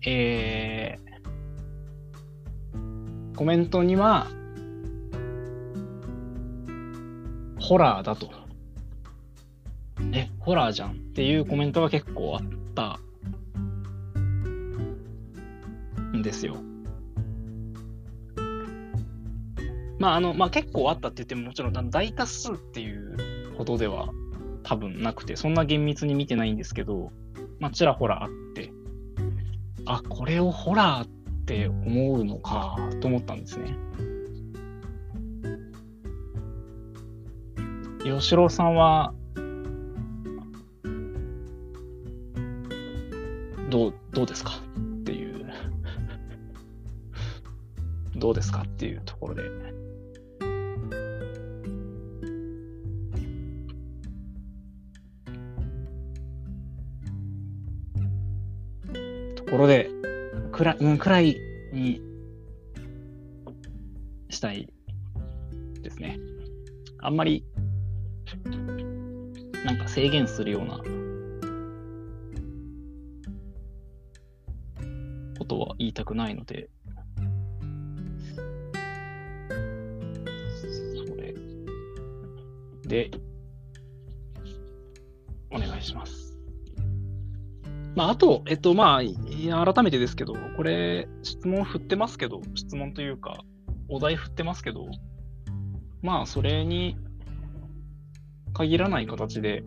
[0.07, 4.28] えー、コメントには、
[7.71, 8.29] ホラーだと。
[10.12, 12.99] え、ホラーじゃんっていうコメントが結構あった
[16.16, 16.57] んですよ。
[20.01, 24.09] まあ、あの、まあ結構あったって言ってももちろん大多数っていうほどでは
[24.64, 27.12] 多分なくて、そんな厳密に見てないんですけど、
[27.61, 28.73] まあちらほらあって、
[29.87, 31.07] あ、これをホラーっ
[31.47, 33.77] て思うのかと思ったんですね。
[38.03, 39.14] 吉郎さんは、
[43.70, 44.53] どう、どうですか？
[45.01, 45.46] っていう、
[48.18, 49.42] どうですかっていうところで。
[59.36, 59.90] ところで、
[60.53, 61.36] くら、うん、くらい
[61.72, 62.01] に
[64.28, 64.72] したい
[65.82, 66.18] ですね。
[67.03, 67.44] あんまり
[70.01, 70.78] 制限するような
[75.38, 76.70] ことは言いたくないので、
[81.07, 81.34] それ
[82.86, 83.11] で、
[85.51, 86.34] お願いします。
[87.94, 93.44] まあ、あと、えっと、まあ、改めてですけど、これ、質問振ってますけど、質問というか、
[93.90, 94.86] お題振ってますけど、
[96.01, 96.96] まあ、それに
[98.55, 99.62] 限らない形で、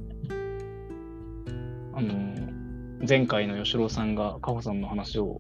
[3.14, 5.38] 前回の吉郎さんがカホさんの話を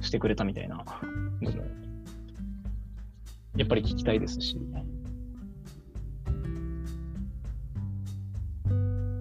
[0.00, 0.84] してくれたみたいな。
[1.42, 1.62] のも、
[3.56, 4.56] やっぱり聞きたいですし、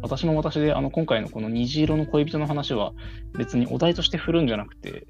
[0.03, 2.91] 私も私で、あの、今回のこの虹色の恋人の話は
[3.35, 5.07] 別にお題として振るんじゃなくて、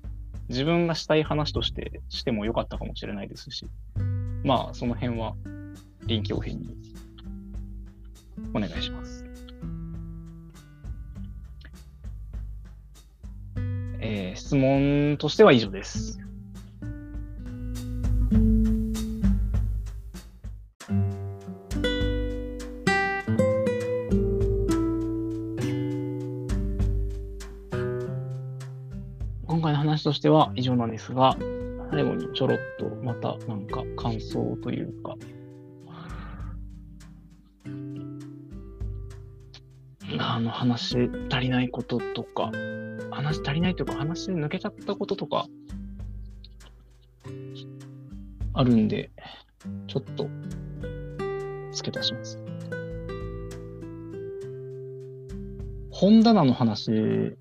[0.48, 3.68] 自分がしたい話としてしてもよかったかもしれないですし、
[4.46, 5.36] まあ、その辺は
[6.06, 6.78] 臨機応変に
[8.54, 9.29] お願いします。
[14.02, 16.20] えー、質問としては以上です。
[29.46, 31.36] 今回の話としては以上なんですが、
[31.92, 35.16] 最後にちょろっとまたなんか感想というか、
[40.18, 42.52] あの話足りないこととか、
[43.30, 45.46] 話足りないというか話抜けちゃったこととか、
[48.54, 49.12] あるんで、
[49.88, 50.28] ちょっと
[51.72, 52.40] 付け足します。
[55.92, 57.38] 本棚の話、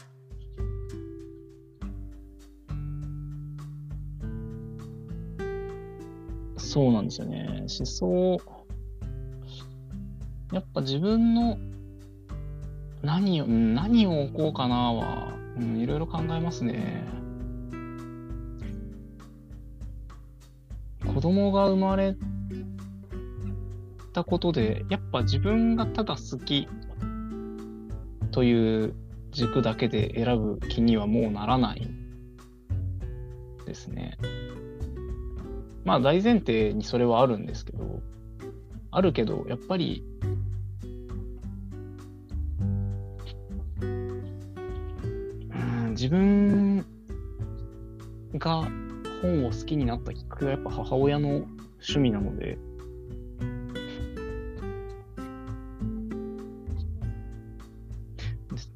[6.59, 7.47] そうなんですよね。
[7.61, 8.37] 思想、
[10.53, 11.57] やっぱ自分の
[13.03, 17.05] 何を、何を置こうかなは、うん、いろいろ考えますね。
[21.15, 22.17] 子供が生まれ
[24.13, 26.69] たことで、やっぱ自分がただ好き
[28.31, 28.95] という
[29.31, 31.89] 軸だけで選ぶ気にはもうならない
[33.67, 34.17] ですね。
[35.85, 38.01] まあ大前提にそれはあるんですけど、
[38.91, 40.05] あるけど、やっぱり
[45.99, 46.87] 自分
[48.35, 48.69] が
[49.21, 51.29] 本を好きになったきっかけはやっぱ母親の
[51.81, 52.57] 趣味なので、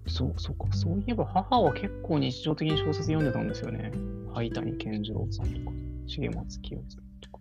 [0.09, 0.77] そう、そうか。
[0.77, 3.93] そういえば母は結構日常的に小説読んでたんですよね。
[4.35, 7.39] 灰谷健次郎さんとか、重松清さんとか。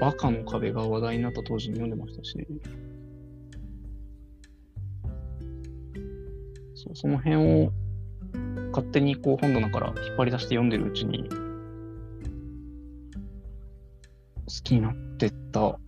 [0.00, 2.44] バカの壁が話題になった当時に読んでましたし。
[6.82, 7.72] そうその辺を
[8.72, 11.36] 勝手にこう本棚から引っ張り出して読んでるうちに、好
[14.64, 15.78] きになってった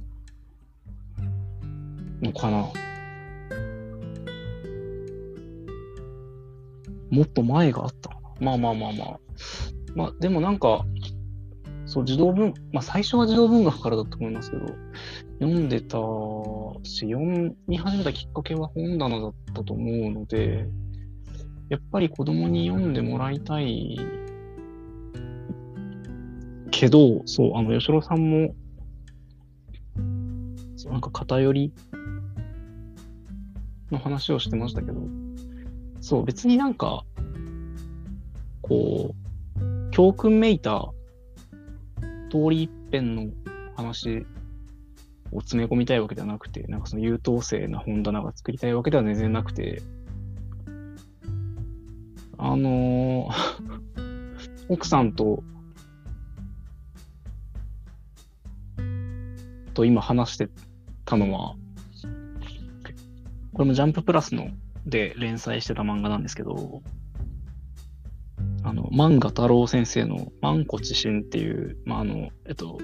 [2.22, 2.68] のかな。
[7.10, 8.30] もっと前があったかな。
[8.40, 9.20] まあまあまあまあ。
[9.96, 10.84] まあでもなんか、
[11.86, 14.66] そう、児童文、まあ最初は児童文学からだと思いますけど、
[15.40, 15.98] 読んでた
[16.84, 20.68] し、読み始めたきっかけは本棚だったと思うので、
[21.68, 23.98] やっぱり子供に読んでもらいたい。
[26.70, 28.54] けど、そう、あの、吉郎さんも、
[30.76, 31.72] そうなんか偏り
[33.90, 35.00] の話をしてましたけど、
[36.00, 37.04] そう、別になんか、
[38.60, 40.90] こう、教訓めいた
[42.30, 43.28] 通り一遍の
[43.76, 44.26] 話
[45.30, 49.80] を詰め込みたいわけではなくて、なんかその優等生な本棚が作りたいわけでは全然なくて、
[52.38, 53.84] あのー
[54.68, 55.42] 奥さんと、
[59.74, 60.48] と今話して
[61.04, 61.54] たのは、
[63.52, 64.48] これもジャンププラスの
[64.86, 66.82] で連載してた漫画なんですけど、
[68.62, 72.78] あの、漫画太郎先生の万古知心っていう、まあ、あの、えっと、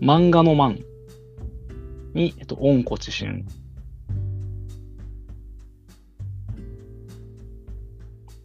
[0.00, 0.82] 漫画の漫
[2.12, 3.46] に、えっと、温故知新。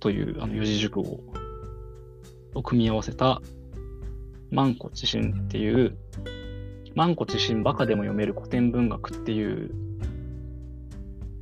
[0.02, 1.20] というあの四字熟語
[2.54, 3.42] を組み合わせた
[4.52, 5.98] 万古知新っていう
[6.94, 9.72] 万古知新バカでも読める古典文学っていう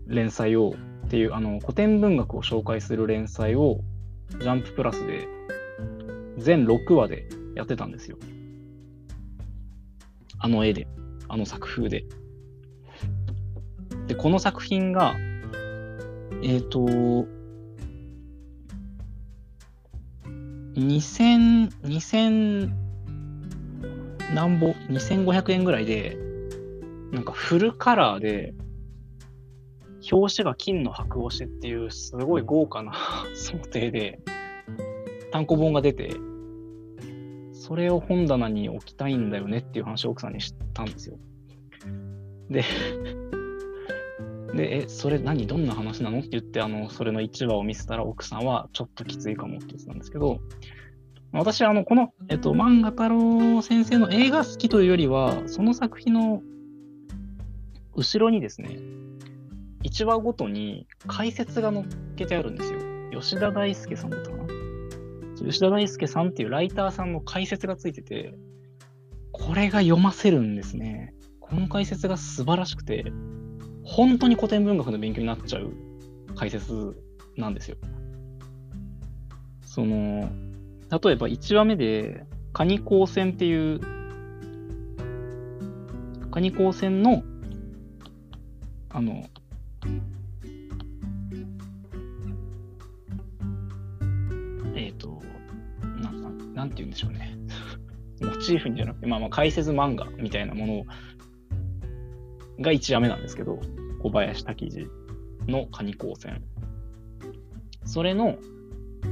[0.06, 0.76] 連載を
[1.08, 3.80] っていうあの古典文学を紹介する連載を
[4.40, 5.28] ジャンププラスで
[6.38, 8.18] 全6話でやってたんですよ。
[10.38, 10.88] あの絵で、
[11.28, 12.06] あの作風で。
[14.08, 15.16] で、この作品が、
[16.42, 17.28] えっ、ー、と、
[20.80, 22.72] 2000、2000
[24.34, 26.18] 何ぼ、2500円ぐらいで、
[27.12, 28.54] なんかフルカラーで、
[30.12, 32.94] 表紙が金の白押しっていうすごい豪華な
[33.36, 34.20] 想定で
[35.32, 36.12] 単行本が出て、
[37.52, 41.18] それを本棚に置きたいんだよねっていう話を奥さんにしたんですよ。
[42.50, 42.64] で、
[44.54, 50.40] で、え、それ何どんな話なのって言って、あの、それの1話を見せたら奥さんはちょっときついかもって言ってたんですけど、
[51.32, 56.42] 私はあの、この、えっと、漫画太郎先生の映画好きというよりは、その作品の
[57.96, 58.80] 後ろにですね、
[59.84, 61.86] 1話ごとに解説が載っ
[62.16, 62.80] けてあるんですよ。
[63.12, 64.46] 吉田大輔さんだったかな
[65.38, 68.34] 吉田大輔さんっていうライターさんの解説がついてて、
[69.32, 71.14] これが読ませるんですね。
[71.40, 73.06] この解説が素晴らしくて、
[73.90, 75.74] 本当に古典文学の勉強になっちゃう
[76.36, 76.96] 解説
[77.36, 77.78] なんですよ。
[79.64, 80.30] その、
[80.92, 82.24] 例えば1話目で、
[82.54, 83.80] カニ光線っていう、
[86.30, 87.24] カニ光線の、
[88.90, 89.28] あの、
[94.76, 95.20] えっ、ー、と、
[95.82, 97.36] な、ななんて言うんでしょうね。
[98.22, 100.86] モチーフにじゃなくて、まあまあ解説漫画みたいなものを
[102.60, 103.60] が1話目なんですけど、
[104.02, 104.88] 小林滝次
[105.48, 106.44] のカニ光線。
[107.86, 108.38] それの、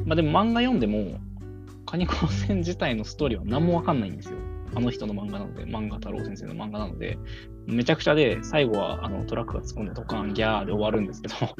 [0.05, 1.19] まあでも漫画読んでも、
[1.85, 4.37] カニ光線自体のストーリーは何もわかんないんですよ。
[4.75, 7.17] あの人の漫画なので、漫画太郎先生の漫画なので、
[7.65, 11.35] めちゃくちゃで、最後はあのトラックが突っ込んでドカン、ギャーで終わるんですけど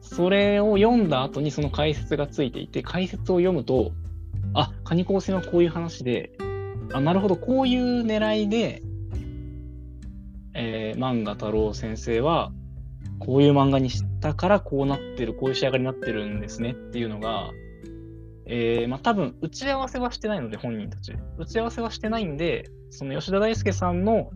[0.00, 3.92] それを読んだ後にその解説がついていて、解説を読むと、
[4.54, 6.32] あ、カニ光線はこういう話で、
[6.92, 8.82] あ、なるほど、こういう狙いで、
[10.54, 12.52] えー、漫画太郎先生は、
[13.18, 17.50] こういう漫画にしたからこうなってる、こういう仕上がりになってるんですねっていうのが、
[18.46, 21.14] えー、まあ多分打ち合わせはしてないので、本人たち。
[21.38, 24.30] 打ち合わせはしてないんで、その吉田大輔さんの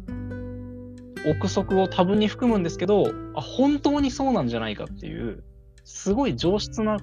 [1.27, 5.43] 憶測を多分に含むんですけど、あ、本当にそうなんじゃないかっていう、
[5.85, 6.99] すごい上質な、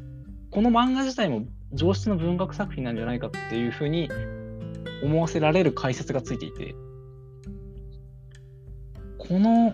[0.52, 4.10] この漫画自体も上質な文学作品なんじゃないかっていうふうに
[5.02, 6.76] 思わせられる解説がついていて、
[9.18, 9.74] この、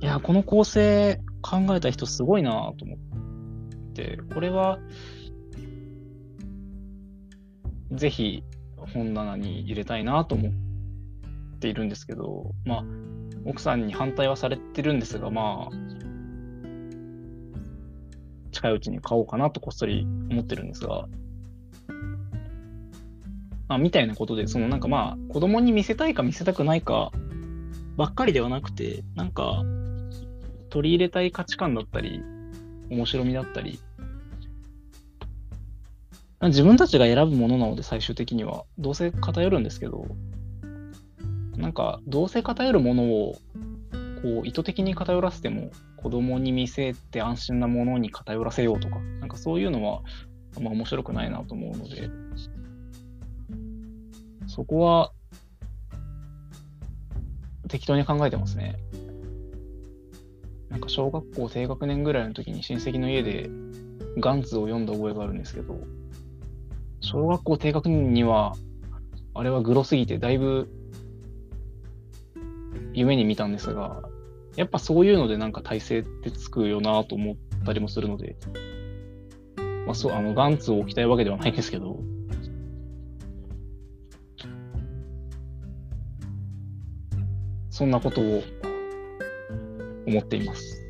[0.00, 4.78] いや、この構成考えた人すごいなと思って、これは、
[7.92, 8.44] ぜひ
[8.76, 12.84] 本棚に入れたいなと思っているんですけど、まあ、
[13.44, 16.00] 奥さんに反対はされてるんですが、まあ、
[18.52, 21.08] 近いうちに買おうかなとこっそり思ってるんですが、
[23.76, 27.12] あ、みたいなことで、そのなんかまあ、子供に見せたいか見せたくないか
[27.96, 29.62] ばっかりではなくて、なんか、
[30.70, 32.22] 取り入れたい価値観だったり、
[32.90, 33.78] 面白みだったり、
[36.42, 40.06] 自分たちが選ぶものなので最終的には、どうせ偏るんですけど、
[41.56, 43.34] なんか、どうせ偏るものを、
[44.22, 50.02] こう、意図的に偏らせても、子供に見せて安心なものに偏らせようとか、なんかそういうのは、
[50.60, 52.08] まあ面白くないなと思うので、
[54.50, 55.12] そこは、
[57.68, 58.76] 適当に考えてますね。
[60.68, 63.48] なんか小学校低学年ぐらいの時に親戚の家で
[64.18, 65.78] ガンツを読んだ覚えがあるんですけど、
[67.00, 68.56] 小学校低学年には、
[69.34, 70.68] あれはグロすぎてだいぶ
[72.92, 74.02] 夢に見たんですが、
[74.56, 78.34] やっぱそういうのでなんか体勢ってつくよなと思ったりもするので、
[79.86, 82.00] まあ、そう、あの、ガンツを置きたいわけではないんですけど、
[87.80, 88.42] そんなことを
[90.06, 90.82] 思っています。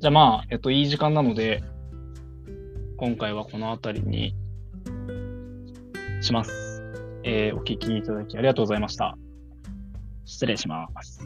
[0.00, 1.62] じゃあまあ、えっと、いい時間なので、
[2.96, 4.34] 今回はこの辺りに
[6.22, 6.82] します。
[7.22, 9.18] えーお聞きいただきありがとうございました。
[10.24, 11.20] 失礼します。